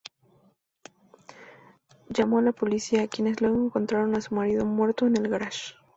Llamó 2.09 2.39
a 2.39 2.41
la 2.41 2.53
policía, 2.53 3.07
quienes 3.07 3.39
luego 3.39 3.63
encontraron 3.63 4.15
a 4.15 4.21
su 4.21 4.33
marido 4.33 4.65
muerto 4.65 5.05
en 5.05 5.15
el 5.15 5.29
garaje. 5.29 5.75